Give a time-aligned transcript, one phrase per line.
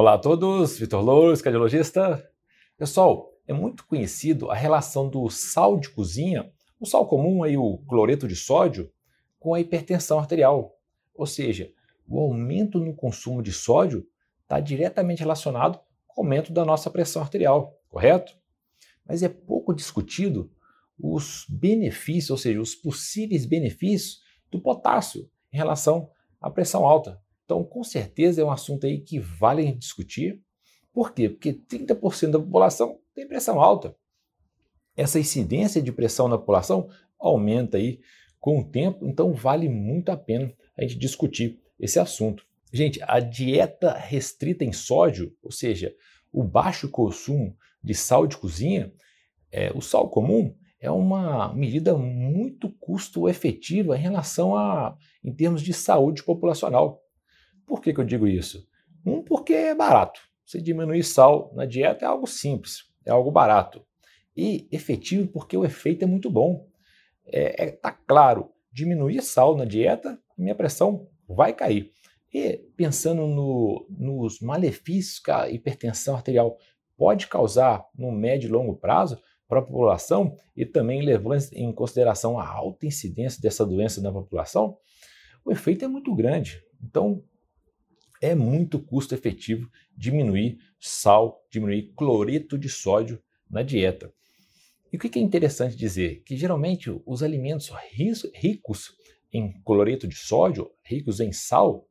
[0.00, 2.24] Olá a todos, Vitor Louros, cardiologista.
[2.76, 7.78] Pessoal, é muito conhecido a relação do sal de cozinha, o sal comum aí, o
[7.78, 8.92] cloreto de sódio,
[9.40, 10.78] com a hipertensão arterial.
[11.12, 11.72] Ou seja,
[12.06, 14.06] o aumento no consumo de sódio
[14.42, 18.38] está diretamente relacionado com o aumento da nossa pressão arterial, correto?
[19.04, 20.48] Mas é pouco discutido
[20.96, 26.08] os benefícios, ou seja, os possíveis benefícios do potássio em relação
[26.40, 27.20] à pressão alta.
[27.48, 30.38] Então, com certeza é um assunto aí que vale discutir.
[30.92, 31.30] Por quê?
[31.30, 33.96] Porque 30% da população tem pressão alta.
[34.94, 38.00] Essa incidência de pressão na população aumenta aí
[38.38, 42.44] com o tempo, então vale muito a pena a gente discutir esse assunto.
[42.70, 45.96] Gente, a dieta restrita em sódio, ou seja,
[46.30, 48.92] o baixo consumo de sal de cozinha,
[49.50, 55.62] é, o sal comum é uma medida muito custo efetiva em relação a, em termos
[55.62, 57.02] de saúde populacional.
[57.68, 58.66] Por que, que eu digo isso?
[59.04, 60.20] Um, porque é barato.
[60.44, 63.84] Você diminuir sal na dieta é algo simples, é algo barato.
[64.34, 66.66] E efetivo porque o efeito é muito bom.
[67.26, 71.92] É, é, tá claro, diminuir sal na dieta, minha pressão vai cair.
[72.32, 76.56] E pensando no, nos malefícios que a hipertensão arterial
[76.96, 82.38] pode causar no médio e longo prazo para a população e também levando em consideração
[82.38, 84.78] a alta incidência dessa doença na população,
[85.44, 86.62] o efeito é muito grande.
[86.82, 87.22] Então,
[88.20, 94.12] é muito custo efetivo diminuir sal, diminuir cloreto de sódio na dieta.
[94.92, 96.22] E o que é interessante dizer?
[96.24, 97.70] Que geralmente os alimentos
[98.34, 98.96] ricos
[99.32, 101.86] em cloreto de sódio, ricos em sal,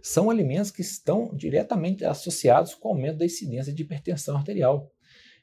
[0.00, 4.92] são alimentos que estão diretamente associados com o aumento da incidência de hipertensão arterial.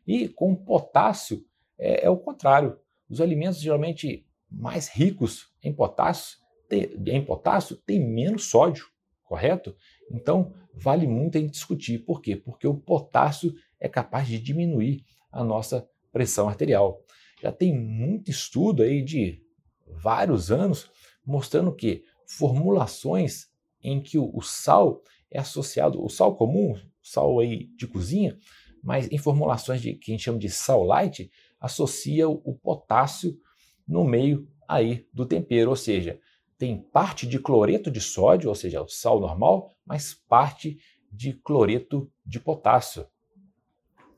[0.08, 1.45] E com potássio
[1.78, 2.78] é, é o contrário.
[3.09, 6.38] Os alimentos geralmente mais ricos em potássio,
[6.72, 8.86] em potássio têm menos sódio
[9.30, 9.76] correto?
[10.12, 12.00] Então, vale muito a gente discutir.
[12.00, 12.36] Por quê?
[12.36, 17.00] Porque o potássio é capaz de diminuir a nossa pressão arterial.
[17.42, 19.39] Já tem muito estudo aí de
[19.88, 20.89] vários anos
[21.23, 23.48] mostrando que formulações
[23.84, 28.36] em que o, sal é associado, o sal comum, sal aí de cozinha,
[28.84, 33.39] mas em formulações de que a gente chama de sal light, associa o, o potássio
[33.88, 36.20] no meio aí do tempero, ou seja,
[36.59, 40.77] tem parte de cloreto de sódio, ou seja, o sal normal, mas parte
[41.09, 43.08] de cloreto de potássio.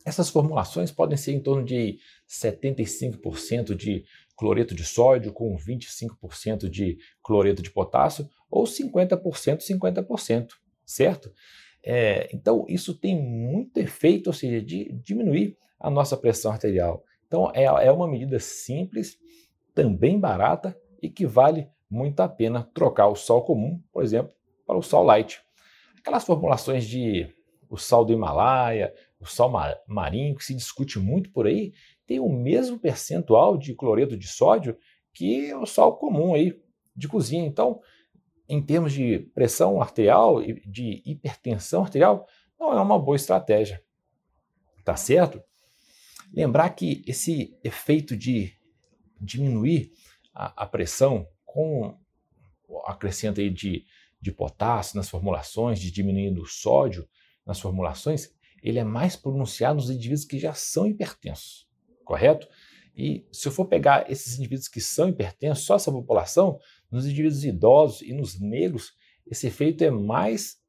[0.04, 4.04] Essas formulações podem ser em torno de 75% de
[4.36, 10.48] cloreto de sódio com 25% de cloreto de potássio ou 50%, 50%,
[10.84, 11.32] certo?
[11.84, 17.04] É, então, isso tem muito efeito, ou seja, de diminuir a nossa pressão arterial.
[17.28, 19.20] Então, é, é uma medida simples,
[19.76, 24.32] também barata e que vale muito a pena trocar o sal comum, por exemplo,
[24.66, 25.42] para o sal light.
[26.00, 27.30] Aquelas formulações de
[27.70, 29.52] o sal do Himalaia, o sal
[29.86, 31.74] marinho, que se discute muito por aí,
[32.08, 34.78] tem o mesmo percentual de cloreto de sódio
[35.14, 36.58] que o sal comum aí
[36.96, 37.46] de cozinha.
[37.46, 37.82] Então,
[38.48, 42.26] em termos de pressão arterial e de hipertensão arterial,
[42.60, 43.84] não é uma boa estratégia.
[44.84, 45.42] Tá certo?
[46.34, 48.54] Lembrar que esse efeito de
[49.20, 49.92] diminuir
[50.34, 51.98] a, a pressão com
[52.86, 53.86] acrescento aí de,
[54.22, 57.08] de potássio nas formulações, de diminuindo o sódio
[57.46, 61.68] nas formulações, ele é mais pronunciado nos indivíduos que já são hipertensos,
[62.06, 62.48] correto?
[62.96, 67.44] E se eu for pegar esses indivíduos que são hipertensos, só essa população, nos indivíduos
[67.44, 68.94] idosos e nos negros,
[69.26, 70.60] esse efeito é mais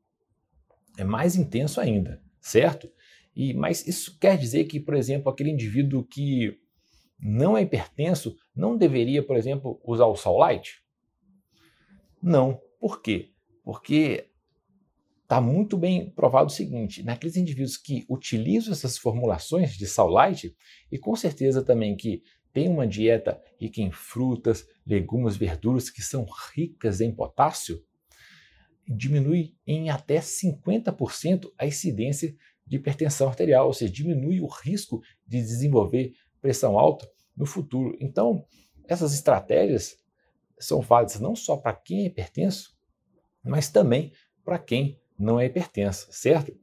[0.99, 2.91] é mais intenso ainda, certo?
[3.35, 6.61] E mas isso quer dizer que, por exemplo, aquele indivíduo que
[7.23, 10.83] não é hipertenso, não deveria, por exemplo, usar o sal light?
[12.21, 12.61] Não.
[12.81, 13.31] Por quê?
[13.63, 14.29] Porque
[15.23, 20.55] está muito bem provado o seguinte: naqueles indivíduos que utilizam essas formulações de sal light,
[20.91, 22.23] e com certeza também que
[22.53, 27.83] tem uma dieta rica em frutas, legumes, verduras que são ricas em potássio,
[28.87, 32.35] diminui em até 50% a incidência
[32.67, 37.97] de hipertensão arterial, ou seja, diminui o risco de desenvolver pressão alta no futuro.
[38.01, 38.45] Então,
[38.87, 39.97] essas estratégias
[40.59, 42.77] são válidas não só para quem é hipertenso,
[43.43, 44.13] mas também
[44.45, 46.55] para quem não é hipertenso, certo?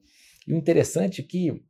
[0.46, 1.64] E o interessante é que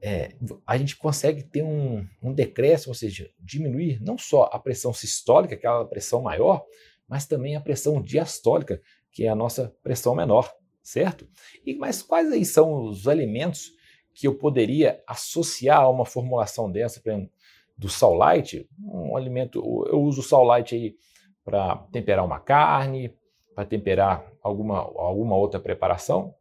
[0.00, 0.34] é,
[0.66, 5.54] a gente consegue ter um, um decréscimo, ou seja, diminuir não só a pressão sistólica,
[5.54, 6.64] aquela pressão maior,
[7.08, 8.80] mas também a pressão diastólica,
[9.10, 10.52] que é a nossa pressão menor,
[10.82, 11.28] certo?
[11.64, 13.72] E mas quais aí são os alimentos
[14.14, 17.30] que eu poderia associar a uma formulação dessa, por exemplo,
[17.78, 19.58] do sal light, um alimento,
[19.88, 20.96] eu uso o sal light aí
[21.44, 23.14] para temperar uma carne,
[23.54, 26.34] para temperar alguma, alguma outra preparação.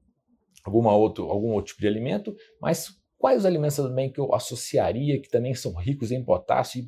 [0.63, 5.21] alguma outro, algum outro tipo de alimento, mas quais os alimentos também que eu associaria
[5.21, 6.83] que também são ricos em potássio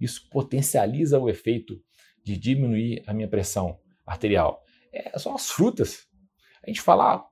[0.00, 1.78] e isso potencializa o efeito
[2.24, 4.62] de diminuir a minha pressão arterial?
[4.92, 6.06] É, são as frutas.
[6.64, 7.28] A gente fala, ah,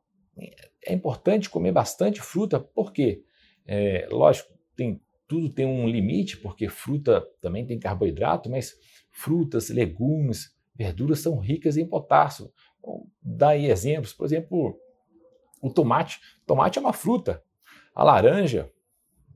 [0.85, 3.23] é importante comer bastante fruta, por quê?
[3.67, 8.77] É, lógico, tem, tudo tem um limite, porque fruta também tem carboidrato, mas
[9.11, 12.53] frutas, legumes, verduras são ricas em potássio.
[13.21, 14.79] Daí exemplos, por exemplo,
[15.61, 16.21] o tomate.
[16.47, 17.43] Tomate é uma fruta.
[17.95, 18.71] A laranja,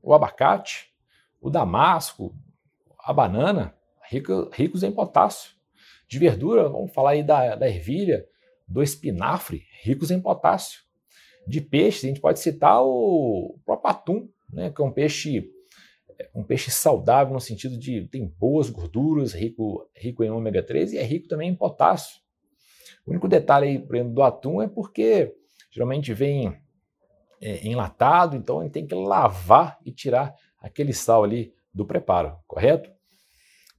[0.01, 0.93] o abacate,
[1.41, 2.35] o damasco,
[2.99, 3.75] a banana,
[4.53, 5.53] ricos em potássio.
[6.07, 8.25] De verdura, vamos falar aí da, da ervilha,
[8.67, 10.81] do espinafre, ricos em potássio.
[11.47, 15.51] De peixe, a gente pode citar o próprio atum, né, que é um peixe
[16.33, 20.97] um peixe saudável no sentido de tem boas gorduras, rico, rico em ômega 3 e
[20.97, 22.19] é rico também em potássio.
[23.05, 25.33] O único detalhe aí, por exemplo, do atum é porque
[25.71, 26.55] geralmente vem
[27.41, 32.91] é, enlatado, então gente tem que lavar e tirar aquele sal ali do preparo, correto?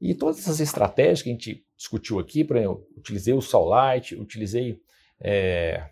[0.00, 4.16] E todas essas estratégias que a gente discutiu aqui, por exemplo, utilizei o sal light,
[4.16, 4.80] utilizei
[5.20, 5.88] é,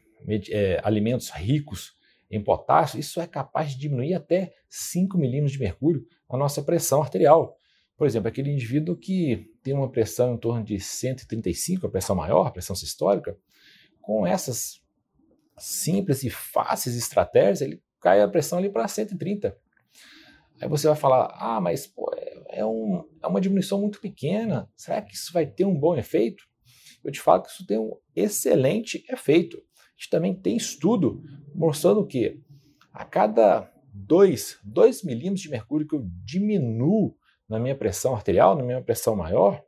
[0.50, 1.93] é, alimentos ricos
[2.30, 7.02] em potássio, isso é capaz de diminuir até 5 milímetros de mercúrio a nossa pressão
[7.02, 7.56] arterial.
[7.96, 12.46] Por exemplo, aquele indivíduo que tem uma pressão em torno de 135, a pressão maior,
[12.46, 13.36] a pressão sistólica,
[14.00, 14.80] com essas
[15.58, 19.56] simples e fáceis estratégias, ele cai a pressão ali para 130.
[20.60, 24.70] Aí você vai falar, ah, mas pô, é, é, um, é uma diminuição muito pequena,
[24.76, 26.44] será que isso vai ter um bom efeito?
[27.02, 29.62] Eu te falo que isso tem um excelente efeito.
[30.00, 31.23] Gente também tem estudo
[31.55, 32.41] mostrando que
[32.91, 37.14] a cada 2, 2 milímetros de mercúrio que eu diminuo
[37.47, 39.62] na minha pressão arterial, na minha pressão maior,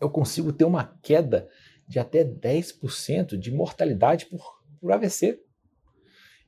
[0.00, 1.48] eu consigo ter uma queda
[1.88, 5.42] de até 10% de mortalidade por, por AVC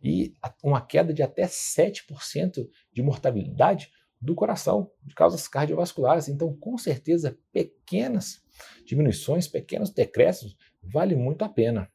[0.00, 3.90] e uma queda de até 7% de mortalidade
[4.20, 6.28] do coração, de causas cardiovasculares.
[6.28, 8.40] Então, com certeza, pequenas
[8.86, 11.90] diminuições, pequenos decréscimos, vale muito a pena.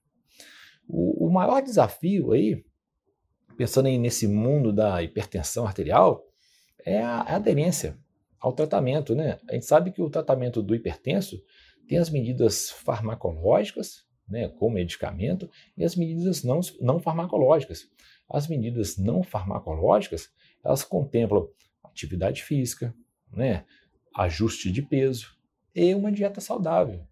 [0.87, 2.63] O, o maior desafio aí
[3.55, 6.25] pensando aí nesse mundo da hipertensão arterial,
[6.85, 7.97] é a, a aderência
[8.39, 9.15] ao tratamento.
[9.15, 9.39] Né?
[9.49, 11.41] A gente sabe que o tratamento do hipertenso
[11.87, 17.87] tem as medidas farmacológicas, né, com medicamento, e as medidas não, não farmacológicas.
[18.29, 20.29] As medidas não farmacológicas,
[20.63, 21.47] elas contemplam
[21.83, 22.95] atividade física,
[23.31, 23.65] né,
[24.15, 25.35] ajuste de peso
[25.75, 27.05] e uma dieta saudável.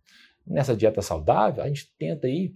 [0.48, 2.56] Nessa dieta saudável, a gente tenta aí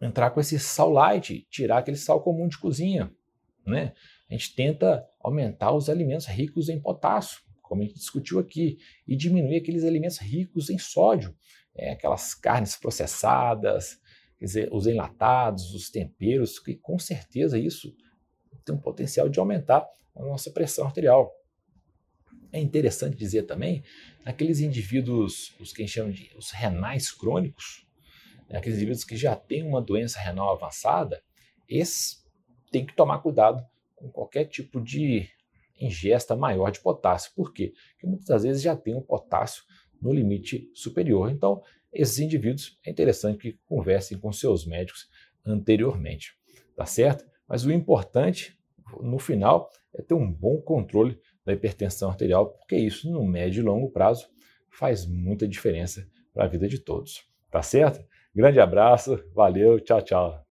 [0.00, 3.12] entrar com esse sal light, tirar aquele sal comum de cozinha,
[3.66, 3.92] né?
[4.28, 9.16] A gente tenta aumentar os alimentos ricos em potássio, como a gente discutiu aqui, e
[9.16, 11.34] diminuir aqueles alimentos ricos em sódio,
[11.74, 14.00] é, aquelas carnes processadas,
[14.40, 17.94] dizer, os enlatados, os temperos, que com certeza isso
[18.64, 21.32] tem um potencial de aumentar a nossa pressão arterial.
[22.52, 23.82] É interessante dizer também,
[24.24, 27.86] aqueles indivíduos, os que a gente chama de os renais crônicos,
[28.56, 31.22] aqueles indivíduos que já têm uma doença renal avançada,
[31.68, 32.24] esses
[32.70, 33.64] têm que tomar cuidado
[33.94, 35.28] com qualquer tipo de
[35.80, 37.32] ingesta maior de potássio.
[37.34, 37.72] Por quê?
[37.92, 39.64] Porque muitas vezes já tem um potássio
[40.00, 41.30] no limite superior.
[41.30, 41.62] Então,
[41.92, 45.08] esses indivíduos é interessante que conversem com seus médicos
[45.44, 46.36] anteriormente,
[46.76, 47.24] tá certo?
[47.46, 48.58] Mas o importante,
[49.00, 53.64] no final, é ter um bom controle da hipertensão arterial, porque isso, no médio e
[53.64, 54.28] longo prazo,
[54.68, 58.04] faz muita diferença para a vida de todos, tá certo?
[58.38, 60.46] Grande abraço, valeu, tchau, tchau.